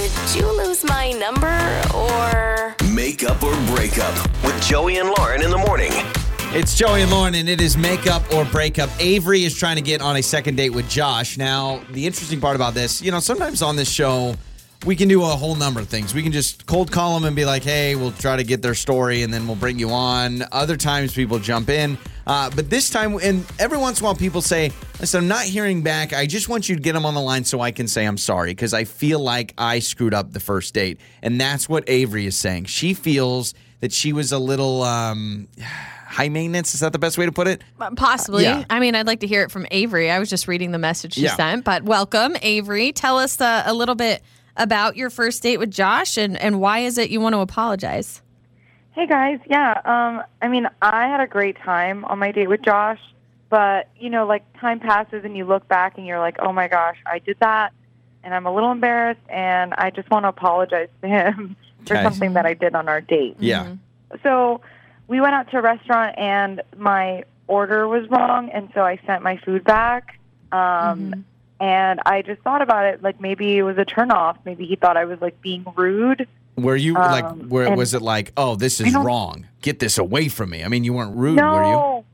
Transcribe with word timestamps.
Did 0.00 0.34
you 0.34 0.50
lose 0.56 0.82
my 0.82 1.12
number 1.12 1.46
or? 1.94 2.74
Make 2.90 3.22
up 3.22 3.42
or 3.42 3.54
break 3.66 3.98
up 3.98 4.14
with 4.42 4.58
Joey 4.62 4.96
and 4.96 5.10
Lauren 5.18 5.42
in 5.42 5.50
the 5.50 5.58
morning. 5.58 5.90
It's 6.54 6.74
Joey 6.74 7.02
and 7.02 7.10
Lauren, 7.10 7.34
and 7.34 7.50
it 7.50 7.60
is 7.60 7.76
makeup 7.76 8.22
or 8.32 8.46
breakup. 8.46 8.88
Avery 8.98 9.44
is 9.44 9.54
trying 9.54 9.76
to 9.76 9.82
get 9.82 10.00
on 10.00 10.16
a 10.16 10.22
second 10.22 10.56
date 10.56 10.70
with 10.70 10.88
Josh. 10.88 11.36
Now, 11.36 11.82
the 11.90 12.06
interesting 12.06 12.40
part 12.40 12.56
about 12.56 12.72
this, 12.72 13.02
you 13.02 13.10
know, 13.10 13.20
sometimes 13.20 13.60
on 13.60 13.76
this 13.76 13.90
show, 13.92 14.36
we 14.86 14.96
can 14.96 15.08
do 15.08 15.22
a 15.22 15.26
whole 15.26 15.54
number 15.56 15.78
of 15.80 15.88
things. 15.88 16.14
We 16.14 16.22
can 16.22 16.32
just 16.32 16.64
cold 16.66 16.90
call 16.90 17.14
them 17.14 17.24
and 17.24 17.36
be 17.36 17.44
like, 17.44 17.62
hey, 17.62 17.96
we'll 17.96 18.12
try 18.12 18.36
to 18.36 18.44
get 18.44 18.62
their 18.62 18.74
story 18.74 19.22
and 19.22 19.32
then 19.32 19.46
we'll 19.46 19.56
bring 19.56 19.78
you 19.78 19.90
on. 19.90 20.42
Other 20.52 20.76
times, 20.76 21.12
people 21.12 21.38
jump 21.38 21.68
in. 21.68 21.98
Uh, 22.26 22.48
but 22.54 22.70
this 22.70 22.88
time, 22.90 23.16
and 23.22 23.44
every 23.58 23.76
once 23.76 23.98
in 24.00 24.04
a 24.04 24.06
while, 24.06 24.14
people 24.14 24.40
say, 24.40 24.72
listen, 25.00 25.22
I'm 25.22 25.28
not 25.28 25.44
hearing 25.44 25.82
back. 25.82 26.12
I 26.12 26.26
just 26.26 26.48
want 26.48 26.68
you 26.68 26.76
to 26.76 26.80
get 26.82 26.92
them 26.94 27.04
on 27.04 27.14
the 27.14 27.20
line 27.20 27.44
so 27.44 27.60
I 27.60 27.72
can 27.72 27.88
say 27.88 28.06
I'm 28.06 28.16
sorry 28.18 28.52
because 28.52 28.72
I 28.72 28.84
feel 28.84 29.18
like 29.18 29.52
I 29.58 29.80
screwed 29.80 30.14
up 30.14 30.32
the 30.32 30.40
first 30.40 30.72
date. 30.72 30.98
And 31.22 31.40
that's 31.40 31.68
what 31.68 31.84
Avery 31.88 32.26
is 32.26 32.36
saying. 32.38 32.64
She 32.66 32.94
feels 32.94 33.52
that 33.80 33.92
she 33.92 34.12
was 34.12 34.32
a 34.32 34.38
little. 34.38 34.82
Um, 34.82 35.48
high 36.10 36.28
maintenance. 36.28 36.74
Is 36.74 36.80
that 36.80 36.92
the 36.92 36.98
best 36.98 37.16
way 37.18 37.24
to 37.24 37.30
put 37.30 37.46
it? 37.46 37.62
Possibly. 37.96 38.42
Yeah. 38.42 38.64
I 38.68 38.80
mean, 38.80 38.96
I'd 38.96 39.06
like 39.06 39.20
to 39.20 39.28
hear 39.28 39.44
it 39.44 39.52
from 39.52 39.64
Avery. 39.70 40.10
I 40.10 40.18
was 40.18 40.28
just 40.28 40.48
reading 40.48 40.72
the 40.72 40.78
message 40.78 41.14
she 41.14 41.20
Yeah. 41.22 41.36
sent, 41.36 41.64
but 41.64 41.84
welcome, 41.84 42.36
Avery. 42.42 42.90
Tell 42.90 43.16
us 43.16 43.40
uh, 43.40 43.62
a 43.64 43.72
little 43.72 43.94
bit 43.94 44.20
about 44.56 44.96
your 44.96 45.10
first 45.10 45.42
date 45.42 45.58
with 45.58 45.70
Josh 45.70 46.16
and, 46.16 46.36
and 46.38 46.60
why 46.60 46.80
is 46.80 46.98
it 46.98 47.10
you 47.10 47.20
want 47.20 47.34
to 47.34 47.40
apologize? 47.40 48.22
Hey 48.92 49.06
guys, 49.06 49.38
yeah. 49.48 49.80
Um, 49.84 50.22
I 50.42 50.48
mean, 50.48 50.66
I 50.82 51.06
had 51.08 51.20
a 51.20 51.26
great 51.26 51.56
time 51.58 52.04
on 52.06 52.18
my 52.18 52.32
date 52.32 52.48
with 52.48 52.62
Josh, 52.62 53.00
but 53.48 53.88
you 53.98 54.10
know, 54.10 54.26
like 54.26 54.42
time 54.60 54.80
passes 54.80 55.24
and 55.24 55.36
you 55.36 55.44
look 55.44 55.66
back 55.68 55.96
and 55.96 56.06
you're 56.06 56.18
like, 56.18 56.36
oh 56.40 56.52
my 56.52 56.68
gosh, 56.68 56.96
I 57.06 57.20
did 57.20 57.36
that, 57.40 57.72
and 58.24 58.34
I'm 58.34 58.46
a 58.46 58.52
little 58.54 58.72
embarrassed, 58.72 59.20
and 59.28 59.72
I 59.74 59.90
just 59.90 60.10
want 60.10 60.24
to 60.24 60.28
apologize 60.28 60.88
to 61.02 61.08
him 61.08 61.56
for 61.86 61.94
Okay. 61.94 62.02
something 62.02 62.34
that 62.34 62.44
I 62.46 62.54
did 62.54 62.74
on 62.74 62.88
our 62.88 63.00
date. 63.00 63.36
Yeah. 63.38 63.76
So 64.22 64.60
we 65.06 65.20
went 65.20 65.34
out 65.34 65.50
to 65.52 65.58
a 65.58 65.62
restaurant 65.62 66.18
and 66.18 66.60
my 66.76 67.24
order 67.46 67.86
was 67.88 68.08
wrong, 68.10 68.50
and 68.50 68.70
so 68.74 68.82
I 68.82 68.98
sent 69.06 69.22
my 69.22 69.36
food 69.38 69.64
back. 69.64 70.18
Um, 70.52 71.24
And 71.60 72.00
I 72.06 72.22
just 72.22 72.40
thought 72.42 72.62
about 72.62 72.86
it, 72.86 73.02
like 73.02 73.20
maybe 73.20 73.58
it 73.58 73.62
was 73.62 73.76
a 73.78 73.84
turnoff. 73.84 74.38
Maybe 74.44 74.64
he 74.66 74.76
thought 74.76 74.96
I 74.96 75.04
was 75.04 75.20
like 75.20 75.40
being 75.42 75.64
rude. 75.76 76.26
Were 76.56 76.76
you 76.76 76.94
like, 76.94 77.24
Um, 77.24 77.48
where 77.48 77.66
and- 77.68 77.76
was 77.76 77.92
it 77.94 78.02
like, 78.02 78.32
oh, 78.36 78.56
this 78.56 78.80
is 78.80 78.94
wrong. 78.94 79.46
Get 79.62 79.78
this 79.78 79.98
away 79.98 80.28
from 80.28 80.50
me. 80.50 80.64
I 80.64 80.68
mean, 80.68 80.84
you 80.84 80.92
weren't 80.94 81.14
rude, 81.16 81.36
were 81.36 81.42
you? 81.64 81.70
No, 81.72 82.04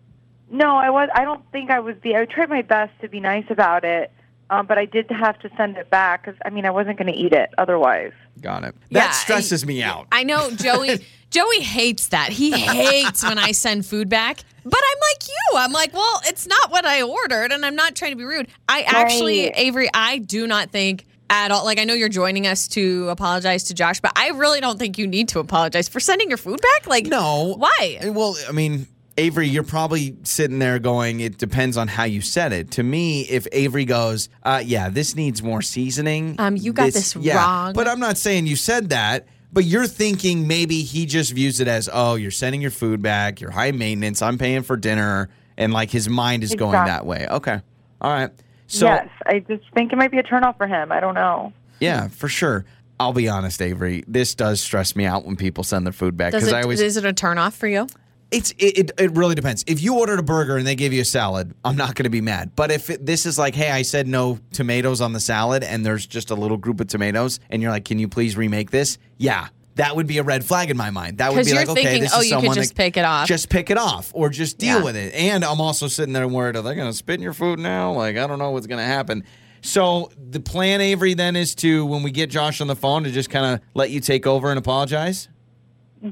no, 0.51 0.77
I 0.77 0.91
was. 0.91 1.09
I 1.15 1.25
don't 1.25 1.43
think 1.53 1.71
I 1.71 1.79
was. 1.81 1.97
The 2.03 2.17
I 2.17 2.25
tried 2.25 2.49
my 2.49 2.63
best 2.63 2.93
to 3.01 3.09
be 3.09 3.21
nice 3.21 3.45
about 3.51 3.85
it, 3.85 4.11
um, 4.51 4.67
but 4.67 4.79
I 4.79 4.85
did 4.85 5.11
have 5.11 5.39
to 5.41 5.51
send 5.57 5.77
it 5.77 5.91
back 5.91 6.25
because 6.25 6.39
I 6.45 6.51
mean 6.51 6.65
I 6.67 6.71
wasn't 6.71 6.99
going 6.99 7.13
to 7.13 7.19
eat 7.19 7.33
it 7.33 7.51
otherwise. 7.59 8.13
Got 8.41 8.65
it. 8.65 8.75
Yeah, 8.91 9.01
That 9.07 9.11
stresses 9.15 9.65
me 9.65 9.83
out. 9.83 10.07
I 10.13 10.23
know 10.25 10.51
Joey. 10.51 11.05
Joey 11.31 11.61
hates 11.61 12.09
that. 12.09 12.31
He 12.31 12.53
hates 12.53 13.23
when 13.23 13.39
I 13.39 13.53
send 13.53 13.85
food 13.87 14.09
back. 14.09 14.41
But 14.65 14.81
I'm 14.81 14.99
like 15.13 15.29
you. 15.29 15.59
I'm 15.59 15.73
like, 15.73 15.93
well, 15.93 16.21
it's 16.25 16.47
not 16.47 16.71
what 16.71 16.85
I 16.85 17.03
ordered, 17.03 17.53
and 17.53 17.65
I'm 17.65 17.77
not 17.77 17.95
trying 17.95 18.13
to 18.13 18.17
be 18.17 18.25
rude. 18.25 18.49
I 18.69 18.83
actually, 18.83 19.45
Right. 19.45 19.53
Avery, 19.57 19.89
I 19.95 20.19
do 20.19 20.47
not 20.47 20.71
think 20.71 21.07
at 21.31 21.51
all. 21.53 21.65
Like, 21.65 21.79
I 21.79 21.85
know 21.85 21.95
you're 21.95 22.09
joining 22.09 22.47
us 22.47 22.67
to 22.69 23.09
apologize 23.09 23.65
to 23.65 23.75
Josh, 23.75 24.01
but 24.01 24.13
I 24.17 24.31
really 24.31 24.61
don't 24.61 24.79
think 24.79 24.99
you 24.99 25.07
need 25.07 25.29
to 25.31 25.39
apologize 25.39 25.89
for 25.89 26.01
sending 26.01 26.29
your 26.29 26.39
food 26.39 26.61
back. 26.61 26.89
Like, 26.89 27.07
No. 27.07 27.55
why? 27.59 28.01
Well, 28.05 28.37
I 28.49 28.53
mean, 28.53 28.87
Avery, 29.19 29.49
you're 29.49 29.63
probably 29.63 30.17
sitting 30.25 30.59
there 30.59 30.79
going, 30.79 31.21
it 31.21 31.39
depends 31.39 31.77
on 31.77 31.89
how 31.89 32.05
you 32.05 32.21
said 32.21 32.53
it. 32.53 32.73
To 32.73 32.83
me, 32.83 33.23
if 33.23 33.47
Avery 33.53 33.85
goes, 33.85 34.29
uh, 34.43 34.63
yeah, 34.65 34.89
this 34.89 35.15
needs 35.17 35.43
more 35.43 35.63
seasoning. 35.63 36.37
Um, 36.39 36.57
you 36.57 36.73
got 36.73 36.93
this 36.93 37.17
yeah. 37.17 37.37
wrong. 37.37 37.73
But 37.73 37.89
I'm 37.89 38.01
not 38.01 38.19
saying 38.19 38.47
you 38.47 38.57
said 38.57 38.91
that. 38.91 39.27
But 39.57 39.65
you're 39.65 39.87
thinking 39.87 40.47
maybe 40.47 40.83
he 40.83 41.07
just 41.07 41.33
views 41.33 41.61
it 41.61 41.67
as, 41.67 41.89
oh, 41.91 42.17
you're 42.17 42.31
sending 42.31 42.61
your 42.61 42.71
food 42.71 43.01
back, 43.01 43.41
you're 43.41 43.51
high 43.51 43.71
maintenance, 43.71 44.21
I'm 44.21 44.37
paying 44.37 44.63
for 44.63 44.77
dinner, 44.77 45.31
and 45.57 45.73
like 45.73 45.89
his 45.89 46.11
mind 46.11 46.45
is 46.45 46.55
going 46.55 46.73
that 46.73 47.07
way. 47.07 47.27
Okay. 47.27 47.63
All 48.03 48.13
right. 48.13 48.31
So 48.67 48.85
yes, 48.85 49.09
I 49.25 49.39
just 49.39 49.65
think 49.73 49.95
it 49.95 49.97
might 49.97 50.11
be 50.11 50.19
a 50.19 50.23
turnoff 50.23 50.59
for 50.59 50.67
him. 50.67 50.93
I 50.93 51.01
don't 51.01 51.15
know. 51.15 51.55
Yeah, 51.81 52.09
for 52.09 52.29
sure. 52.29 52.67
I'll 53.01 53.15
be 53.15 53.31
honest, 53.31 53.63
Avery. 53.63 54.05
This 54.07 54.35
does 54.35 54.61
stress 54.61 54.95
me 54.95 55.07
out 55.07 55.25
when 55.25 55.37
people 55.37 55.65
send 55.65 55.87
their 55.87 55.93
food 55.95 56.19
back 56.19 56.33
because 56.33 56.49
it, 56.49 56.55
I 56.55 56.61
always. 56.61 56.83
is 56.83 56.99
it 56.99 57.07
a 57.07 57.15
turnoff 57.15 57.55
for 57.55 57.67
you? 57.67 57.87
It's 58.31 58.51
it, 58.53 58.79
it. 58.79 58.91
It 58.99 59.11
really 59.13 59.35
depends. 59.35 59.65
If 59.67 59.83
you 59.83 59.99
ordered 59.99 60.19
a 60.19 60.23
burger 60.23 60.57
and 60.57 60.67
they 60.67 60.75
gave 60.75 60.93
you 60.93 61.03
a 61.03 61.05
salad, 61.05 61.55
I'm 61.65 61.77
not 61.77 61.95
going 61.95 62.05
to 62.05 62.11
be 62.11 62.21
mad. 62.21 62.53
But 62.57 62.71
if 62.71 62.91
it, 62.91 63.07
this 63.07 63.25
is 63.27 63.39
like, 63.39 63.55
hey, 63.55 63.71
I 63.71 63.83
said 63.83 64.09
no 64.09 64.39
tomatoes 64.53 65.01
on 65.01 65.13
the 65.13 65.21
salad, 65.21 65.63
and 65.63 65.87
there's 65.87 66.07
just 66.07 66.31
a 66.31 66.35
little 66.35 66.57
group 66.57 66.81
of 66.81 66.89
tomatoes, 66.89 67.39
and 67.51 67.63
you're 67.63 67.71
like, 67.71 67.85
can 67.85 67.99
you 67.99 68.09
please 68.09 68.37
remake 68.37 68.71
this? 68.71 68.99
Yeah. 69.19 69.49
That 69.77 69.95
would 69.95 70.07
be 70.07 70.17
a 70.17 70.23
red 70.23 70.43
flag 70.43 70.71
in 70.71 70.77
my 70.79 70.89
mind. 70.89 71.19
That 71.19 71.35
would 71.35 71.45
be 71.45 71.53
like, 71.53 71.69
okay, 71.69 72.01
this 72.01 72.11
oh, 72.15 72.21
is 72.21 72.31
someone 72.31 72.55
just 72.55 72.71
that- 72.71 72.77
pick 72.77 72.97
it 72.97 73.05
off. 73.05 73.29
Just 73.29 73.51
pick 73.51 73.69
it 73.71 73.77
off, 73.77 74.11
or 74.15 74.31
just 74.31 74.57
deal 74.57 74.79
Yeah. 74.79 74.85
with 74.85 74.97
it. 74.97 75.13
And 75.13 75.45
I'm 75.45 75.61
also 75.61 75.87
sitting 75.87 76.15
there 76.15 76.27
worried, 76.27 76.57
are 76.57 76.63
they 76.63 76.75
going 76.75 76.91
to 76.91 76.97
spit 76.97 77.17
in 77.17 77.23
your 77.23 77.35
food 77.35 77.59
now? 77.59 77.93
Like, 77.93 78.17
I 78.17 78.27
don't 78.27 78.39
know 78.39 78.53
what's 78.53 78.67
going 78.67 78.81
to 78.81 78.87
happen. 78.87 79.23
So 79.61 80.11
the 80.17 80.41
plan, 80.41 80.81
Avery, 80.81 81.13
then 81.15 81.37
is 81.37 81.55
to 81.57 81.85
when 81.85 82.03
we 82.03 82.11
get 82.11 82.31
Josh 82.31 82.61
on 82.61 82.69
the 82.69 82.77
phone 82.77 83.05
to 83.05 83.11
just 83.11 83.29
kind 83.29 83.55
of 83.55 83.61
let 83.75 83.91
you 83.91 84.01
take 84.01 84.27
over 84.27 84.49
and 84.49 84.59
apologize. 84.59 85.29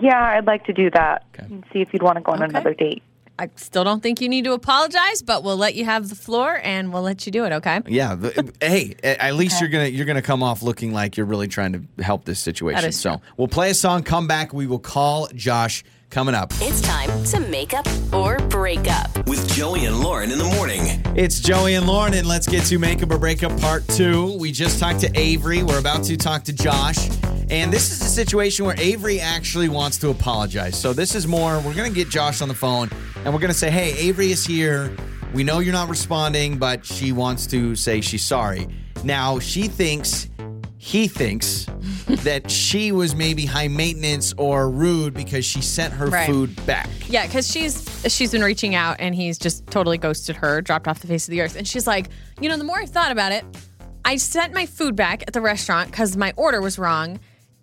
Yeah, 0.01 0.21
I'd 0.23 0.47
like 0.47 0.65
to 0.67 0.73
do 0.73 0.91
that 0.91 1.25
Okay. 1.35 1.47
and 1.53 1.65
see 1.73 1.81
if 1.81 1.93
you'd 1.93 2.03
want 2.03 2.17
to 2.17 2.23
go 2.23 2.33
on 2.33 2.43
Okay. 2.43 2.51
another 2.51 2.75
date. 2.75 3.03
I 3.37 3.51
still 3.57 3.83
don't 3.83 4.01
think 4.01 4.21
you 4.21 4.29
need 4.29 4.45
to 4.45 4.53
apologize, 4.53 5.21
but 5.21 5.43
we'll 5.43 5.57
let 5.57 5.75
you 5.75 5.85
have 5.85 6.09
the 6.09 6.15
floor 6.15 6.61
and 6.63 6.93
we'll 6.93 7.03
let 7.03 7.27
you 7.27 7.33
do 7.33 7.45
it, 7.45 7.53
okay? 7.53 7.81
Yeah. 7.89 8.17
hey, 8.61 8.95
at 9.03 9.35
least 9.35 9.61
you're 9.61 9.71
gonna 9.71 9.89
you're 9.89 10.07
gonna 10.07 10.23
come 10.23 10.41
off 10.43 10.63
looking 10.63 10.93
like 10.93 11.17
you're 11.17 11.27
really 11.27 11.49
trying 11.49 11.73
to 11.73 12.03
help 12.03 12.25
this 12.27 12.39
situation. 12.39 12.81
That 12.81 12.89
is 12.89 12.99
so 13.01 13.21
we'll 13.37 13.49
play 13.49 13.71
a 13.71 13.75
song, 13.75 14.05
come 14.05 14.29
back, 14.29 14.53
we 14.53 14.69
will 14.69 14.79
call 14.79 15.27
Josh 15.35 15.83
coming 16.11 16.37
up. 16.37 16.53
It's 16.61 16.81
time 16.81 17.11
to 17.25 17.41
make 17.51 17.75
up 17.75 17.89
or 18.15 18.37
break 18.49 18.89
up. 18.89 19.27
With 19.27 19.49
Joey 19.53 19.85
and 19.87 19.99
Lauren 19.99 20.31
in 20.31 20.39
the 20.39 20.45
morning. 20.45 21.03
It's 21.17 21.41
Joey 21.41 21.75
and 21.75 21.89
Lauren, 21.89 22.15
and 22.15 22.29
let's 22.29 22.47
get 22.47 22.63
to 22.67 22.79
make 22.79 23.03
up 23.03 23.11
or 23.11 23.19
break 23.19 23.43
up 23.43 23.59
Part 23.61 23.89
2. 23.89 24.39
We 24.39 24.53
just 24.53 24.79
talked 24.79 25.01
to 25.01 25.11
Avery. 25.19 25.65
We're 25.65 25.81
about 25.81 26.05
to 26.05 26.17
talk 26.17 26.45
to 26.45 26.53
Josh. 26.53 27.09
And 27.51 27.73
this 27.73 27.93
is 27.93 28.01
a 28.01 28.09
situation 28.09 28.65
where 28.65 28.75
Avery 28.79 29.21
actually 29.21 29.69
wants 29.69 29.99
to 29.99 30.09
apologize. 30.11 30.79
So 30.81 30.93
this 30.93 31.15
is 31.15 31.27
more, 31.27 31.57
we're 31.61 31.75
going 31.75 31.91
to 31.91 31.95
get 31.95 32.09
Josh 32.09 32.41
on 32.41 32.49
the 32.49 32.55
phone 32.55 32.89
and 33.25 33.33
we're 33.35 33.41
going 33.41 33.53
to 33.53 33.59
say, 33.59 33.71
hey, 33.71 33.93
Avery 33.99 34.31
is 34.33 34.47
here. 34.47 34.95
We 35.35 35.45
know 35.45 35.59
you're 35.59 35.73
not 35.73 35.89
responding, 35.89 36.59
but 36.59 36.85
she 36.87 37.13
wants 37.13 37.47
to 37.49 37.77
say 37.77 38.01
she's 38.01 38.25
sorry. 38.25 38.69
Now, 39.03 39.39
she 39.41 39.69
thinks, 39.69 40.31
he 40.79 41.07
thinks 41.09 41.67
that 42.07 42.51
she 42.51 42.93
was 42.93 43.15
maybe 43.15 43.45
high 43.45 43.69
maintenance 43.69 44.33
or 44.39 44.71
rude 44.71 45.13
because 45.13 45.45
she 45.45 45.61
sent 45.61 45.93
her 45.95 46.07
Right. 46.07 46.27
food 46.27 46.65
back. 46.67 46.89
Yeah, 47.09 47.27
because 47.27 47.51
she's 47.51 47.85
she's 48.15 48.33
been 48.33 48.43
reaching 48.45 48.75
out 48.75 48.97
and 49.01 49.15
he's 49.15 49.39
just 49.39 49.67
totally 49.67 49.99
ghosted 49.99 50.37
her, 50.37 50.61
dropped 50.63 50.87
off 50.89 51.01
the 51.01 51.07
face 51.07 51.27
of 51.27 51.33
the 51.33 51.41
earth. 51.43 51.57
And 51.57 51.67
she's 51.67 51.87
like, 51.87 52.09
you 52.41 52.49
know, 52.49 52.57
the 52.57 52.65
more 52.65 52.79
I 52.79 52.87
thought 52.87 53.11
about 53.13 53.33
it, 53.33 53.45
I 54.05 54.17
sent 54.17 54.53
my 54.55 54.67
food 54.67 54.95
back 54.97 55.23
at 55.27 55.33
the 55.33 55.41
restaurant 55.41 55.91
because 55.91 56.17
my 56.17 56.33
order 56.37 56.61
was 56.61 56.79
wrong. 56.79 57.19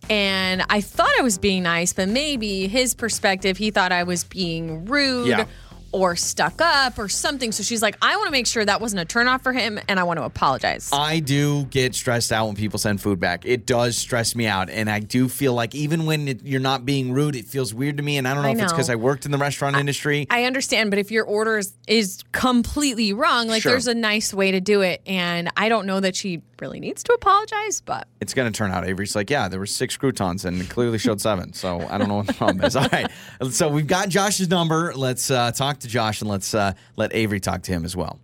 And 0.09 0.63
I 0.69 0.81
thought 0.81 1.11
I 1.19 1.21
was 1.21 1.37
being 1.37 1.63
nice, 1.63 1.93
but 1.93 2.09
maybe 2.09 2.67
his 2.67 2.93
perspective, 2.93 3.57
he 3.57 3.71
thought 3.71 3.91
I 3.91 4.03
was 4.03 4.23
being 4.23 4.85
rude 4.85 5.27
Yeah. 5.27 5.45
Or 5.91 6.15
stuck 6.15 6.61
up 6.61 6.97
or 6.97 7.09
something. 7.09 7.51
So 7.51 7.63
she's 7.63 7.81
like, 7.81 7.97
I 8.01 8.15
want 8.15 8.27
to 8.27 8.31
make 8.31 8.47
sure 8.47 8.63
that 8.63 8.79
wasn't 8.81 9.01
a 9.01 9.05
turnoff 9.05 9.41
for 9.41 9.53
him 9.53 9.79
and 9.87 9.99
I 9.99 10.03
want 10.03 10.17
to 10.19 10.23
apologize. 10.23 10.89
I 10.93 11.19
do 11.19 11.65
get 11.65 11.95
stressed 11.95 12.31
out 12.31 12.47
when 12.47 12.55
people 12.55 12.79
send 12.79 13.01
food 13.01 13.19
back. 13.19 13.45
It 13.45 13.65
does 13.65 13.97
stress 13.97 14.35
me 14.35 14.47
out. 14.47 14.69
And 14.69 14.89
I 14.89 14.99
do 14.99 15.27
feel 15.27 15.53
like 15.53 15.75
even 15.75 16.05
when 16.05 16.27
it, 16.27 16.43
you're 16.43 16.59
not 16.61 16.85
being 16.85 17.11
rude, 17.11 17.35
it 17.35 17.45
feels 17.45 17.73
weird 17.73 17.97
to 17.97 18.03
me. 18.03 18.17
And 18.17 18.27
I 18.27 18.33
don't 18.33 18.43
know 18.43 18.49
I 18.49 18.53
if 18.53 18.61
it's 18.61 18.71
because 18.71 18.89
I 18.89 18.95
worked 18.95 19.25
in 19.25 19.31
the 19.31 19.37
restaurant 19.37 19.75
industry. 19.75 20.27
I 20.29 20.45
understand, 20.45 20.89
but 20.91 20.99
if 20.99 21.11
your 21.11 21.25
order 21.25 21.57
is, 21.57 21.73
is 21.87 22.23
completely 22.31 23.13
wrong, 23.13 23.47
like 23.47 23.61
Sure. 23.61 23.73
there's 23.73 23.87
a 23.87 23.93
nice 23.95 24.33
way 24.33 24.51
to 24.51 24.59
do 24.61 24.81
it. 24.81 25.01
And 25.05 25.49
I 25.57 25.69
don't 25.69 25.85
know 25.85 25.99
that 25.99 26.15
she 26.15 26.41
really 26.59 26.79
needs 26.79 27.03
to 27.03 27.13
apologize, 27.13 27.81
but 27.81 28.07
it's 28.21 28.33
going 28.35 28.51
to 28.51 28.55
turn 28.55 28.71
out 28.71 28.87
Avery's 28.87 29.15
like, 29.15 29.29
yeah, 29.29 29.47
there 29.47 29.59
were 29.59 29.65
six 29.65 29.97
croutons 29.97 30.45
and 30.45 30.61
it 30.61 30.69
clearly 30.69 30.99
showed 30.99 31.19
seven. 31.19 31.53
So 31.53 31.85
I 31.89 31.97
don't 31.97 32.07
know 32.07 32.15
what 32.17 32.27
the 32.27 32.33
problem 32.33 32.63
is. 32.63 32.75
All 32.77 32.87
right. 32.91 33.09
So 33.49 33.67
we've 33.67 33.87
got 33.87 34.09
Josh's 34.09 34.47
number. 34.49 34.93
Let's 34.95 35.31
uh, 35.31 35.51
talk 35.51 35.79
to 35.81 35.87
Josh 35.87 36.21
and 36.21 36.29
let's 36.29 36.53
uh, 36.53 36.73
let 36.95 37.13
Avery 37.13 37.39
talk 37.39 37.61
to 37.63 37.71
him 37.71 37.85
as 37.85 37.95
well. 37.95 38.19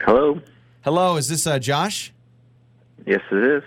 Hello. 0.00 0.40
Hello, 0.82 1.16
is 1.16 1.28
this 1.28 1.46
uh, 1.46 1.58
Josh? 1.58 2.12
Yes, 3.06 3.20
it 3.30 3.44
is. 3.44 3.62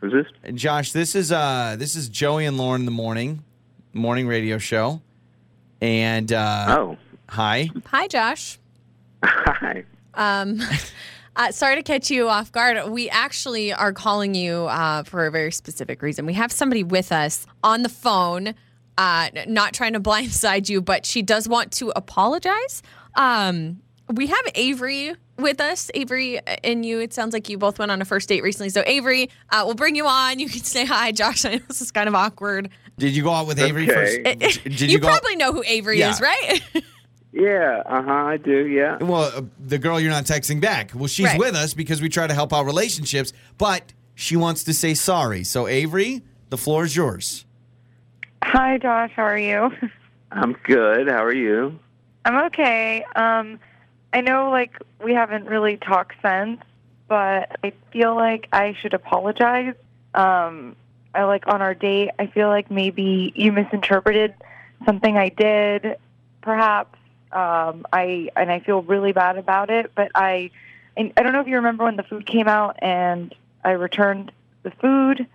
Who's 0.00 0.12
this? 0.12 0.54
Josh, 0.54 0.92
this 0.92 1.14
is 1.14 1.30
uh, 1.32 1.76
this 1.78 1.96
is 1.96 2.08
Joey 2.08 2.46
and 2.46 2.56
Lauren 2.56 2.82
in 2.82 2.84
the 2.86 2.90
morning, 2.92 3.44
morning 3.92 4.26
radio 4.26 4.58
show. 4.58 5.00
And 5.80 6.32
uh, 6.32 6.76
Oh, 6.78 6.96
hi. 7.28 7.68
hi, 7.86 8.06
Josh. 8.08 8.58
hi. 9.24 9.84
Um, 10.14 10.60
uh, 11.36 11.50
sorry 11.52 11.76
to 11.76 11.82
catch 11.82 12.10
you 12.10 12.28
off 12.28 12.52
guard. 12.52 12.90
We 12.90 13.08
actually 13.10 13.72
are 13.72 13.92
calling 13.92 14.34
you 14.34 14.64
uh, 14.66 15.02
for 15.04 15.26
a 15.26 15.30
very 15.30 15.52
specific 15.52 16.02
reason. 16.02 16.26
We 16.26 16.34
have 16.34 16.52
somebody 16.52 16.82
with 16.84 17.10
us 17.12 17.46
on 17.64 17.82
the 17.82 17.88
phone, 17.88 18.54
uh, 18.98 19.28
not 19.46 19.72
trying 19.72 19.94
to 19.94 20.00
blindside 20.08 20.68
you, 20.68 20.80
but 20.82 21.06
she 21.06 21.22
does 21.22 21.48
want 21.48 21.72
to 21.72 21.92
apologize 21.96 22.82
um, 23.14 23.80
we 24.12 24.26
have 24.26 24.44
Avery 24.54 25.14
with 25.38 25.60
us. 25.60 25.90
Avery 25.94 26.40
and 26.64 26.84
you, 26.84 26.98
it 27.00 27.12
sounds 27.14 27.32
like 27.32 27.48
you 27.48 27.56
both 27.58 27.78
went 27.78 27.90
on 27.90 28.00
a 28.02 28.04
first 28.04 28.28
date 28.28 28.42
recently. 28.42 28.68
So, 28.70 28.82
Avery, 28.86 29.30
uh, 29.50 29.62
we'll 29.64 29.74
bring 29.74 29.96
you 29.96 30.06
on. 30.06 30.38
You 30.38 30.48
can 30.48 30.60
say 30.64 30.84
hi, 30.84 31.12
Josh. 31.12 31.44
I 31.46 31.54
know 31.56 31.60
this 31.68 31.80
is 31.80 31.90
kind 31.90 32.08
of 32.08 32.14
awkward. 32.14 32.70
Did 32.98 33.14
you 33.16 33.22
go 33.22 33.30
out 33.30 33.46
with 33.46 33.58
Avery 33.58 33.90
Okay. 33.90 34.22
first? 34.42 34.64
Did 34.64 34.80
you 34.80 34.88
you, 34.88 34.98
go? 34.98 35.08
out- 35.08 35.20
probably 35.20 35.36
know 35.36 35.52
who 35.52 35.62
Avery 35.66 35.98
Yeah. 35.98 36.10
is, 36.10 36.20
right? 36.20 36.60
Yeah, 37.32 37.82
uh 37.86 38.02
huh, 38.02 38.12
I 38.12 38.36
do, 38.36 38.66
yeah. 38.66 38.98
Well, 39.02 39.32
uh, 39.34 39.42
the 39.58 39.78
girl 39.78 39.98
you're 39.98 40.10
not 40.10 40.24
texting 40.24 40.60
back. 40.60 40.90
Well, 40.94 41.06
she's 41.06 41.26
Right. 41.26 41.38
with 41.38 41.54
us 41.54 41.72
because 41.72 42.02
we 42.02 42.08
try 42.10 42.26
to 42.26 42.34
help 42.34 42.52
out 42.52 42.66
relationships, 42.66 43.32
but 43.56 43.92
she 44.14 44.36
wants 44.36 44.64
to 44.64 44.74
say 44.74 44.92
sorry. 44.94 45.42
So, 45.44 45.66
Avery, 45.66 46.20
the 46.50 46.58
floor 46.58 46.84
is 46.84 46.94
yours. 46.94 47.46
Hi, 48.44 48.76
Josh. 48.78 49.12
How 49.16 49.22
are 49.24 49.38
you? 49.38 49.70
I'm 50.32 50.52
good. 50.64 51.08
How 51.08 51.24
are 51.24 51.32
you? 51.34 51.78
I'm 52.24 52.36
okay. 52.46 53.02
Um, 53.16 53.58
I 54.12 54.20
know, 54.20 54.50
like, 54.50 54.76
we 55.02 55.14
haven't 55.14 55.46
really 55.46 55.78
talked 55.78 56.14
since, 56.22 56.60
but 57.08 57.56
I 57.64 57.72
feel 57.92 58.14
like 58.14 58.46
I 58.52 58.76
should 58.80 58.92
apologize. 58.94 59.74
Um, 60.14 60.76
I 61.14 61.24
like 61.24 61.46
on 61.46 61.62
our 61.62 61.74
date. 61.74 62.10
I 62.18 62.26
feel 62.26 62.48
like 62.48 62.70
maybe 62.70 63.32
you 63.34 63.52
misinterpreted 63.52 64.34
something 64.84 65.16
I 65.16 65.30
did, 65.30 65.96
perhaps. 66.42 66.98
Um, 67.32 67.86
I 67.92 68.30
and 68.36 68.50
I 68.50 68.60
feel 68.60 68.82
really 68.82 69.12
bad 69.12 69.38
about 69.38 69.70
it. 69.70 69.92
But 69.94 70.10
I, 70.14 70.50
and 70.96 71.12
I 71.16 71.22
don't 71.22 71.32
know 71.32 71.40
if 71.40 71.46
you 71.46 71.56
remember 71.56 71.84
when 71.84 71.96
the 71.96 72.02
food 72.02 72.26
came 72.26 72.48
out 72.48 72.76
and 72.80 73.34
I 73.64 73.70
returned 73.72 74.32
the 74.62 74.70
food. 74.70 75.26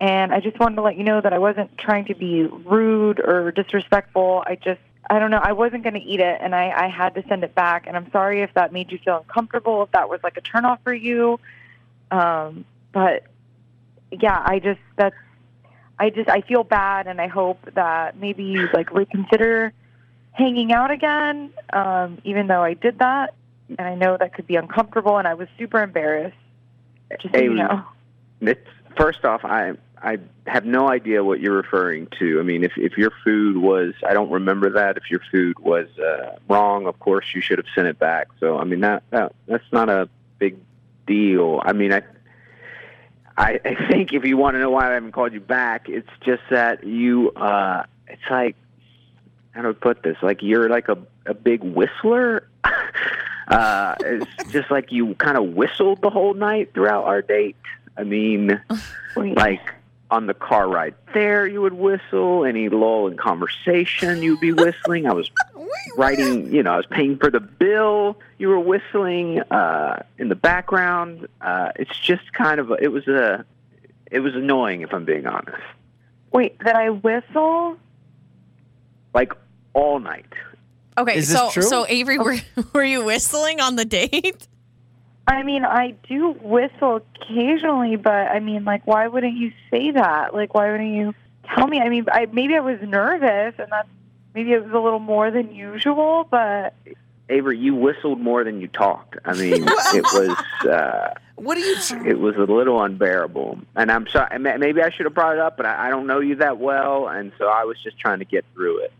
And 0.00 0.32
I 0.32 0.40
just 0.40 0.58
wanted 0.58 0.76
to 0.76 0.82
let 0.82 0.96
you 0.96 1.04
know 1.04 1.20
that 1.20 1.32
I 1.32 1.38
wasn't 1.38 1.78
trying 1.78 2.06
to 2.06 2.14
be 2.14 2.42
rude 2.42 3.20
or 3.20 3.52
disrespectful. 3.52 4.42
I 4.46 4.56
just, 4.56 4.80
I 5.08 5.18
don't 5.18 5.30
know, 5.30 5.40
I 5.42 5.52
wasn't 5.52 5.82
going 5.82 5.94
to 5.94 6.02
eat 6.02 6.20
it 6.20 6.38
and 6.40 6.54
I, 6.54 6.70
I 6.70 6.88
had 6.88 7.14
to 7.14 7.24
send 7.28 7.44
it 7.44 7.54
back. 7.54 7.86
And 7.86 7.96
I'm 7.96 8.10
sorry 8.10 8.42
if 8.42 8.52
that 8.54 8.72
made 8.72 8.90
you 8.90 8.98
feel 8.98 9.18
uncomfortable, 9.18 9.82
if 9.84 9.92
that 9.92 10.08
was 10.08 10.20
like 10.22 10.36
a 10.36 10.40
turnoff 10.40 10.80
for 10.82 10.92
you. 10.92 11.38
Um, 12.10 12.64
but 12.92 13.24
yeah, 14.10 14.42
I 14.44 14.58
just, 14.58 14.80
that's, 14.96 15.16
I 15.98 16.10
just, 16.10 16.28
I 16.28 16.40
feel 16.40 16.64
bad 16.64 17.06
and 17.06 17.20
I 17.20 17.28
hope 17.28 17.60
that 17.74 18.18
maybe 18.18 18.44
you 18.44 18.68
like 18.74 18.92
reconsider 18.92 19.72
hanging 20.34 20.72
out 20.72 20.90
again, 20.90 21.50
um, 21.72 22.18
even 22.24 22.48
though 22.48 22.62
I 22.62 22.74
did 22.74 22.98
that. 22.98 23.34
And 23.78 23.80
I 23.80 23.94
know 23.94 24.16
that 24.18 24.34
could 24.34 24.46
be 24.46 24.56
uncomfortable 24.56 25.16
and 25.16 25.26
I 25.26 25.34
was 25.34 25.48
super 25.58 25.82
embarrassed. 25.82 26.36
Just 27.20 27.34
so 27.34 27.40
you 27.40 27.54
know. 27.54 27.82
First 28.96 29.24
off, 29.24 29.44
I 29.44 29.72
I 30.02 30.18
have 30.46 30.66
no 30.66 30.88
idea 30.90 31.24
what 31.24 31.40
you're 31.40 31.56
referring 31.56 32.08
to. 32.18 32.38
I 32.40 32.42
mean, 32.42 32.62
if 32.62 32.72
if 32.76 32.98
your 32.98 33.10
food 33.24 33.56
was, 33.56 33.94
I 34.06 34.12
don't 34.12 34.30
remember 34.30 34.70
that. 34.70 34.96
If 34.96 35.10
your 35.10 35.20
food 35.32 35.58
was 35.60 35.86
uh, 35.98 36.36
wrong, 36.48 36.86
of 36.86 36.98
course 36.98 37.26
you 37.34 37.40
should 37.40 37.58
have 37.58 37.66
sent 37.74 37.86
it 37.88 37.98
back. 37.98 38.28
So 38.40 38.58
I 38.58 38.64
mean 38.64 38.80
that, 38.80 39.02
that 39.10 39.34
that's 39.46 39.72
not 39.72 39.88
a 39.88 40.08
big 40.38 40.58
deal. 41.06 41.62
I 41.64 41.72
mean, 41.72 41.92
I 41.92 42.02
I, 43.36 43.60
I 43.64 43.74
think 43.90 44.12
if 44.12 44.24
you 44.24 44.36
want 44.36 44.56
to 44.56 44.60
know 44.60 44.70
why 44.70 44.90
I 44.90 44.94
haven't 44.94 45.12
called 45.12 45.32
you 45.32 45.40
back, 45.40 45.88
it's 45.88 46.10
just 46.20 46.42
that 46.50 46.84
you. 46.84 47.30
uh 47.30 47.84
It's 48.08 48.30
like 48.30 48.56
how 49.54 49.62
do 49.62 49.70
I 49.70 49.72
put 49.72 50.02
this? 50.02 50.16
Like 50.22 50.42
you're 50.42 50.68
like 50.68 50.88
a 50.88 50.98
a 51.26 51.34
big 51.34 51.62
whistler. 51.62 52.48
uh 53.48 53.94
It's 54.00 54.26
just 54.52 54.70
like 54.70 54.92
you 54.92 55.14
kind 55.14 55.36
of 55.36 55.54
whistled 55.54 56.02
the 56.02 56.10
whole 56.10 56.34
night 56.34 56.74
throughout 56.74 57.04
our 57.04 57.22
date. 57.22 57.56
I 57.96 58.02
mean, 58.02 58.60
like 59.16 59.60
on 60.10 60.26
the 60.26 60.34
car 60.34 60.68
ride 60.68 60.94
there, 61.12 61.46
you 61.46 61.62
would 61.62 61.74
whistle. 61.74 62.44
Any 62.44 62.68
lull 62.68 63.06
in 63.06 63.16
conversation, 63.16 64.22
you'd 64.22 64.40
be 64.40 64.52
whistling. 64.52 65.06
I 65.06 65.12
was 65.12 65.30
writing, 65.96 66.52
you 66.52 66.62
know, 66.62 66.72
I 66.72 66.76
was 66.76 66.86
paying 66.86 67.16
for 67.18 67.30
the 67.30 67.40
bill. 67.40 68.18
You 68.38 68.48
were 68.48 68.60
whistling 68.60 69.40
uh, 69.40 70.02
in 70.18 70.28
the 70.28 70.34
background. 70.34 71.28
Uh, 71.40 71.70
it's 71.76 71.98
just 71.98 72.32
kind 72.32 72.60
of, 72.60 72.70
it 72.80 72.92
was 72.92 73.06
a, 73.08 73.44
it 74.10 74.20
was 74.20 74.34
annoying 74.34 74.82
if 74.82 74.92
I'm 74.92 75.04
being 75.04 75.26
honest. 75.26 75.62
Wait, 76.32 76.58
that 76.60 76.76
I 76.76 76.90
whistle? 76.90 77.76
Like 79.14 79.32
all 79.74 80.00
night. 80.00 80.26
Okay, 80.96 81.16
Is 81.16 81.30
so 81.30 81.50
so 81.50 81.86
Avery, 81.88 82.18
were 82.18 82.36
were 82.72 82.84
you 82.84 83.04
whistling 83.04 83.60
on 83.60 83.76
the 83.76 83.84
date? 83.84 84.46
I 85.26 85.42
mean, 85.42 85.64
I 85.64 85.94
do 86.08 86.32
whistle 86.42 87.00
occasionally, 87.16 87.96
but 87.96 88.12
I 88.12 88.40
mean, 88.40 88.64
like, 88.64 88.86
why 88.86 89.08
wouldn't 89.08 89.36
you 89.36 89.52
say 89.70 89.90
that? 89.92 90.34
Like, 90.34 90.54
why 90.54 90.70
wouldn't 90.70 90.94
you 90.94 91.14
tell 91.54 91.66
me? 91.66 91.80
I 91.80 91.88
mean, 91.88 92.06
I 92.12 92.26
maybe 92.26 92.54
I 92.54 92.60
was 92.60 92.78
nervous, 92.82 93.54
and 93.58 93.70
that's 93.70 93.88
maybe 94.34 94.52
it 94.52 94.62
was 94.62 94.72
a 94.72 94.78
little 94.78 94.98
more 94.98 95.30
than 95.30 95.54
usual, 95.54 96.28
but 96.30 96.74
Avery, 97.28 97.58
you 97.58 97.74
whistled 97.74 98.20
more 98.20 98.44
than 98.44 98.60
you 98.60 98.68
talked. 98.68 99.16
I 99.24 99.32
mean, 99.34 99.64
it 99.66 100.02
was. 100.02 100.66
Uh, 100.66 101.14
What 101.36 101.54
do 101.54 101.60
you? 101.62 101.76
it 102.06 102.18
was 102.20 102.36
a 102.36 102.42
little 102.52 102.82
unbearable. 102.82 103.58
And 103.74 103.90
I'm 103.90 104.06
sorry. 104.08 104.38
Maybe 104.38 104.82
I 104.82 104.90
should 104.90 105.06
have 105.06 105.14
brought 105.14 105.34
it 105.34 105.40
up, 105.40 105.56
but 105.56 105.66
I, 105.66 105.86
I 105.86 105.90
don't 105.90 106.06
know 106.06 106.20
you 106.20 106.36
that 106.36 106.58
well, 106.58 107.08
and 107.08 107.32
so 107.38 107.46
I 107.48 107.64
was 107.64 107.76
just 107.82 107.98
trying 107.98 108.18
to 108.18 108.24
get 108.24 108.44
through 108.54 108.84
it. 108.84 108.92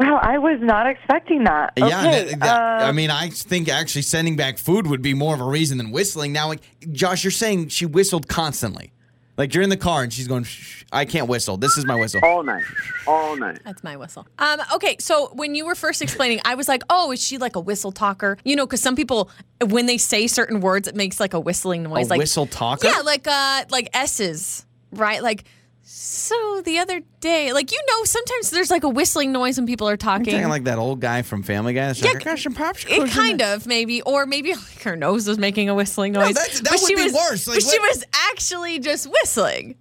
Wow, 0.00 0.18
I 0.22 0.38
was 0.38 0.58
not 0.60 0.86
expecting 0.86 1.44
that. 1.44 1.72
Yeah, 1.76 2.02
that- 2.02 2.40
that- 2.40 2.82
uh, 2.82 2.84
I 2.86 2.92
mean, 2.92 3.10
I 3.10 3.28
think 3.30 3.68
actually 3.68 4.02
sending 4.02 4.36
back 4.36 4.58
food 4.58 4.86
would 4.86 5.02
be 5.02 5.14
more 5.14 5.34
of 5.34 5.40
a 5.40 5.44
reason 5.44 5.78
than 5.78 5.90
whistling. 5.90 6.32
Now, 6.32 6.48
like 6.48 6.60
Josh, 6.92 7.24
you're 7.24 7.30
saying 7.30 7.68
she 7.68 7.86
whistled 7.86 8.28
constantly, 8.28 8.92
like 9.36 9.54
you're 9.54 9.62
in 9.62 9.70
the 9.70 9.76
car 9.76 10.02
and 10.02 10.12
she's 10.12 10.28
going, 10.28 10.44
Shh, 10.44 10.84
"I 10.92 11.04
can't 11.04 11.28
whistle. 11.28 11.56
This 11.56 11.76
is 11.76 11.84
my 11.86 11.94
whistle." 11.96 12.20
All 12.24 12.42
night, 12.42 12.62
all 13.06 13.36
night. 13.36 13.58
That's 13.64 13.82
my 13.82 13.96
whistle. 13.96 14.26
Um, 14.38 14.60
okay, 14.74 14.96
so 15.00 15.30
when 15.34 15.54
you 15.54 15.66
were 15.66 15.74
first 15.74 16.02
explaining, 16.02 16.40
I 16.44 16.54
was 16.54 16.68
like, 16.68 16.82
oh, 16.90 17.10
is 17.12 17.20
she 17.22 17.38
like 17.38 17.56
a 17.56 17.60
whistle 17.60 17.90
talker? 17.92 18.36
You 18.44 18.54
know, 18.56 18.66
because 18.66 18.80
some 18.80 18.94
people, 18.96 19.30
when 19.60 19.86
they 19.86 19.98
say 19.98 20.26
certain 20.28 20.60
words, 20.60 20.86
it 20.88 20.94
makes 20.94 21.18
like 21.20 21.34
a 21.34 21.40
whistling 21.40 21.82
noise. 21.84 22.06
A 22.06 22.10
like 22.10 22.18
whistle 22.18 22.46
talker? 22.46 22.86
Yeah, 22.88 23.00
like 23.04 23.26
uh, 23.26 23.64
like 23.70 23.88
S's, 23.94 24.66
right? 24.92 25.22
Like, 25.22 25.44
so 25.86 26.62
the 26.64 26.78
other 26.78 27.00
day, 27.20 27.52
like 27.52 27.70
you 27.70 27.80
know, 27.88 28.04
sometimes 28.04 28.50
there's 28.50 28.70
like 28.70 28.84
a 28.84 28.88
whistling 28.88 29.32
noise 29.32 29.58
when 29.58 29.66
people 29.66 29.88
are 29.88 29.96
talking. 29.96 30.32
Kind 30.32 30.44
of 30.44 30.50
like 30.50 30.64
that 30.64 30.78
old 30.78 31.00
guy 31.00 31.22
from 31.22 31.42
Family 31.42 31.74
Guy. 31.74 31.86
That's 31.88 32.00
Yeah, 32.02 32.12
like, 32.12 32.22
I 32.26 32.30
got 32.30 32.38
some 32.38 32.54
popsicles. 32.54 33.06
it 33.06 33.10
kind 33.10 33.40
there." 33.40 33.54
of 33.54 33.66
maybe, 33.66 34.00
or 34.02 34.24
maybe 34.26 34.54
like 34.54 34.82
her 34.82 34.96
nose 34.96 35.28
was 35.28 35.38
making 35.38 35.68
a 35.68 35.74
whistling 35.74 36.12
noise. 36.12 36.34
that- 36.34 36.50
that 36.50 36.62
but 36.64 36.72
would 36.80 36.88
she 36.88 36.94
be 36.96 37.02
was, 37.04 37.12
worse. 37.12 37.46
Like, 37.46 37.56
but 37.62 37.70
she 37.70 37.78
was 37.78 38.04
actually 38.30 38.78
just 38.78 39.06
whistling. 39.06 39.76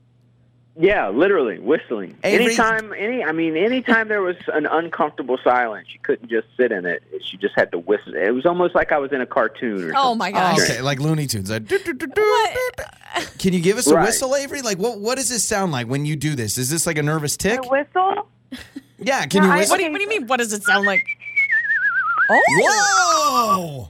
Yeah, 0.76 1.10
literally 1.10 1.60
whistling. 1.60 2.18
Avery- 2.24 2.46
anytime, 2.46 2.94
any, 2.98 3.24
I 3.24 3.32
mean, 3.32 3.56
anytime 3.56 4.08
there 4.08 4.24
was 4.24 4.38
an 4.52 4.66
uncomfortable 4.66 5.38
silence, 5.44 5.88
she 5.92 6.00
couldn't 6.00 6.30
just 6.30 6.48
sit 6.58 6.72
in 6.72 6.88
it. 6.88 7.04
She 7.24 7.38
just 7.38 7.54
had 7.56 7.72
to 7.74 7.78
whistle. 7.78 8.16
It 8.16 8.32
was 8.32 8.48
almost 8.48 8.74
like 8.74 8.92
I 8.92 8.98
was 8.98 9.12
in 9.12 9.22
a 9.22 9.26
cartoon. 9.28 9.84
Or 9.84 9.90
Oh 9.96 10.02
something. 10.02 10.18
my 10.18 10.32
gosh! 10.32 10.60
okay, 10.62 10.82
like 10.82 11.00
Looney 11.00 11.28
Tunes. 11.28 11.52
Like, 11.52 11.68
"Do, 11.68 11.78
do, 11.78 11.94
do, 11.94 12.08
do, 13.16 13.20
What? 13.20 13.26
do, 13.26 13.32
do." 13.32 13.38
Can 13.40 13.54
you 13.54 13.60
give 13.62 13.78
us 13.78 13.88
a 13.88 13.96
Right. 13.96 14.06
whistle, 14.06 14.36
Avery? 14.36 14.62
Like, 14.62 14.78
what 14.78 15.00
what 15.00 15.18
does 15.18 15.30
this 15.30 15.44
sound 15.44 15.72
like 15.72 15.88
when 15.88 16.06
you 16.06 16.16
do 16.16 16.36
this? 16.36 16.58
Is 16.58 16.70
this 16.70 16.86
like 16.88 16.98
a 16.98 17.04
nervous 17.04 17.38
tic? 17.38 17.60
A 17.64 17.68
whistle? 17.68 18.28
Yeah, 19.00 19.26
can 19.26 19.42
No, 19.42 19.48
you 19.48 19.54
I- 19.54 19.58
whistle? 19.60 19.74
What 19.74 19.78
do, 19.80 19.84
you, 19.86 19.92
what 19.92 19.98
do 19.98 20.04
you 20.04 20.10
mean? 20.10 20.28
What 20.28 20.38
does 20.38 20.54
it 20.54 20.64
sound 20.64 20.86
like? 20.86 21.04
Oh, 22.30 22.42
Whoa! 22.62 23.90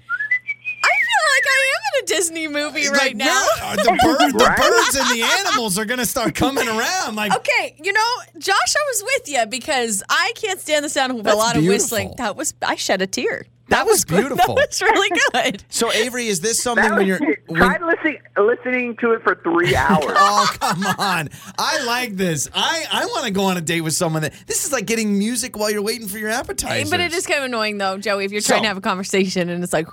I 0.85 0.95
feel 1.05 1.23
like 1.35 1.45
I 1.47 1.59
am 1.69 1.99
in 1.99 2.03
a 2.03 2.07
Disney 2.07 2.47
movie 2.47 2.87
right 2.89 2.99
Like, 3.07 3.15
now. 3.15 3.45
we're- 3.61 3.75
the, 3.77 3.99
bird, 4.03 4.33
the 4.39 4.45
Right? 4.45 4.57
birds 4.57 4.95
and 4.95 5.09
the 5.11 5.23
animals 5.23 5.77
are 5.77 5.85
gonna 5.85 6.05
start 6.05 6.33
coming 6.35 6.67
around. 6.67 7.15
Like, 7.15 7.33
Okay, 7.35 7.75
you 7.83 7.93
know, 7.93 8.09
Josh, 8.39 8.55
I 8.75 8.83
was 8.89 9.03
with 9.03 9.29
you 9.29 9.45
because 9.45 10.01
I 10.09 10.33
can't 10.35 10.59
stand 10.59 10.83
the 10.83 10.89
sound 10.89 11.11
of 11.11 11.19
a 11.19 11.23
That's 11.23 11.35
lot 11.37 11.55
of 11.57 11.63
whistling. 11.65 12.13
That 12.17 12.35
was 12.35 12.53
I 12.61 12.75
shed 12.75 13.01
a 13.01 13.07
tear. 13.07 13.45
That 13.69 13.85
was 13.85 14.03
good. 14.05 14.21
beautiful. 14.27 14.55
That 14.55 14.67
was 14.69 14.81
really 14.81 15.19
good. 15.33 15.63
so 15.69 15.91
Avery, 15.91 16.27
is 16.27 16.41
this 16.41 16.61
something 16.61 16.83
That 16.89 16.97
when 16.97 17.07
you're? 17.07 17.17
try 17.17 17.77
When, 17.79 17.87
listening, 17.87 18.17
listening 18.37 18.97
to 18.97 19.11
it 19.13 19.23
for 19.23 19.35
three 19.43 19.75
hours. 19.75 20.03
oh 20.07 20.55
come 20.59 20.83
on! 20.99 21.29
I 21.57 21.83
like 21.85 22.15
this. 22.17 22.49
I 22.53 22.85
I 22.91 23.05
want 23.05 23.25
to 23.25 23.31
go 23.31 23.43
on 23.45 23.57
a 23.57 23.61
date 23.61 23.81
with 23.81 23.93
someone 23.93 24.23
that. 24.23 24.33
This 24.47 24.65
is 24.65 24.71
like 24.73 24.85
getting 24.85 25.17
music 25.17 25.57
while 25.57 25.71
you're 25.71 25.81
waiting 25.81 26.07
for 26.07 26.17
your 26.17 26.29
appetizer. 26.29 26.89
But 26.89 26.99
it 26.99 27.13
is 27.13 27.25
kind 27.25 27.39
of 27.39 27.45
annoying 27.45 27.77
though, 27.77 27.97
Joey, 27.97 28.25
if 28.25 28.31
you're 28.31 28.41
trying 28.41 28.59
So- 28.59 28.63
to 28.63 28.67
have 28.67 28.77
a 28.77 28.81
conversation 28.81 29.49
and 29.49 29.63
it's 29.63 29.73
like 29.73 29.87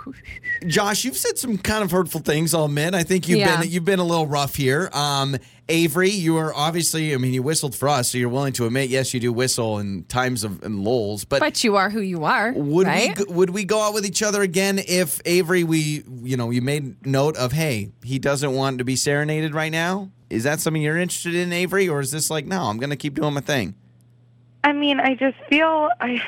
Josh, 0.66 1.04
you've 1.04 1.16
said 1.16 1.38
some 1.38 1.56
kind 1.58 1.82
of 1.84 1.90
hurtful 1.90 2.20
things. 2.20 2.54
I'll 2.54 2.64
admit. 2.66 2.94
I 2.94 3.02
think 3.02 3.28
you've 3.28 3.38
Yeah. 3.40 3.60
been 3.60 3.70
you've 3.70 3.84
been 3.84 3.98
a 4.00 4.04
little 4.04 4.26
rough 4.26 4.56
here. 4.56 4.90
Um, 4.92 5.36
Avery, 5.68 6.10
you 6.10 6.36
are 6.36 6.52
obviously. 6.52 7.14
I 7.14 7.16
mean, 7.18 7.32
you 7.32 7.44
whistled 7.44 7.76
for 7.76 7.88
us, 7.88 8.10
so 8.10 8.18
you're 8.18 8.28
willing 8.28 8.52
to 8.54 8.66
admit, 8.66 8.88
yes, 8.90 9.14
you 9.14 9.20
do 9.20 9.32
whistle 9.32 9.78
in 9.78 10.02
times 10.04 10.42
of 10.42 10.64
in 10.64 10.82
lulls. 10.82 11.24
But, 11.24 11.38
but 11.38 11.62
you 11.62 11.76
are 11.76 11.90
who 11.90 12.00
you 12.00 12.24
are. 12.24 12.52
would 12.56 12.88
right? 12.88 13.16
we 13.28 13.32
would 13.32 13.50
we 13.50 13.64
go 13.70 13.80
out 13.80 13.94
with 13.94 14.04
each 14.04 14.22
other 14.22 14.42
again 14.42 14.80
if 14.86 15.20
Avery, 15.24 15.62
we 15.64 16.02
you 16.22 16.36
know, 16.36 16.50
you 16.50 16.60
made 16.60 17.06
note 17.06 17.36
of, 17.36 17.52
hey, 17.52 17.92
he 18.02 18.18
doesn't 18.18 18.52
want 18.52 18.78
to 18.78 18.84
be 18.84 18.96
serenaded 18.96 19.54
right 19.54 19.70
now. 19.72 20.10
Is 20.28 20.42
that 20.44 20.60
something 20.60 20.82
you're 20.82 20.98
interested 20.98 21.34
in, 21.34 21.52
Avery, 21.52 21.88
or 21.88 22.00
is 22.00 22.10
this 22.10 22.30
like, 22.30 22.46
no, 22.46 22.64
I'm 22.64 22.78
gonna 22.78 22.96
keep 22.96 23.14
doing 23.14 23.32
my 23.32 23.40
thing? 23.40 23.74
I 24.64 24.72
mean, 24.72 25.00
I 25.00 25.14
just 25.14 25.36
feel 25.48 25.88
I 26.00 26.20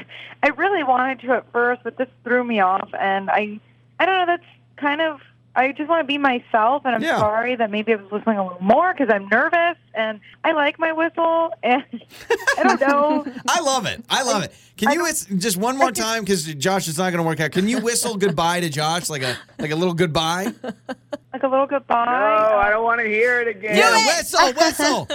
I 0.42 0.49
really 0.50 0.84
wanted 0.84 1.20
to 1.20 1.32
at 1.32 1.52
first, 1.52 1.82
but 1.82 1.99
this 1.99 2.08
threw 2.25 2.44
me 2.44 2.61
off, 2.61 2.88
and 2.99 3.28
I 3.28 3.61
I 3.99 4.06
don't 4.06 4.18
know. 4.20 4.26
That's 4.26 4.49
kind 4.76 5.00
of 5.00 5.20
I 5.54 5.73
just 5.73 5.88
want 5.90 6.00
to 6.00 6.06
be 6.06 6.16
myself, 6.16 6.82
and 6.87 6.94
I'm 6.94 7.02
Yeah. 7.02 7.18
sorry 7.18 7.56
that 7.56 7.71
maybe 7.71 7.92
I 7.92 7.97
was 7.97 8.11
whistling 8.11 8.38
a 8.38 8.42
little 8.42 8.62
more 8.62 8.94
because 8.94 9.12
I'm 9.14 9.28
nervous, 9.28 9.76
and 9.94 10.18
I 10.44 10.52
like 10.52 10.78
my 10.78 10.92
whistle, 10.92 11.52
and 11.62 11.85
I 12.59 12.62
don't 12.62 12.80
know. 12.88 13.26
I 13.49 13.61
love 13.61 13.85
it. 13.87 14.02
I 14.09 14.23
love 14.23 14.44
it. 14.44 14.54
Can 14.78 14.92
you 14.92 15.02
whis- 15.02 15.26
just 15.37 15.59
one 15.59 15.76
more 15.76 15.92
time 15.92 16.23
because 16.23 16.44
Josh 16.54 16.88
is 16.88 16.97
not 16.97 17.11
going 17.11 17.18
to 17.23 17.28
work 17.28 17.38
out? 17.40 17.52
Can 17.52 17.68
you 17.68 17.80
whistle 17.80 18.16
goodbye 18.16 18.61
to 18.61 18.71
Josh 18.71 19.11
like 19.11 19.23
a 19.23 19.37
like 19.59 19.71
a 19.71 19.76
little 19.76 19.92
goodbye? 19.94 20.47
like 21.32 21.42
a 21.42 21.49
little 21.49 21.66
goodbye. 21.66 22.06
No, 22.06 22.56
I 22.56 22.71
don't 22.71 22.82
want 22.85 23.00
to 23.00 23.06
hear 23.06 23.40
it 23.42 23.49
again. 23.49 23.76
Yeah, 23.76 23.94
whistle, 24.06 24.52
whistle. 24.54 25.06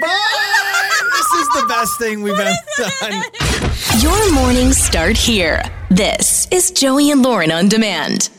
Bye. 0.00 1.00
This 1.12 1.32
is 1.40 1.48
the 1.48 1.66
best 1.68 1.98
thing 1.98 2.22
we've 2.22 2.38
ever 2.38 2.54
done. 3.00 3.22
Your 4.00 4.32
mornings 4.34 4.76
start 4.76 5.16
here. 5.16 5.62
This 5.92 6.46
is 6.52 6.70
Joey 6.70 7.10
and 7.10 7.20
Lauren 7.20 7.50
on 7.50 7.68
demand. 7.68 8.30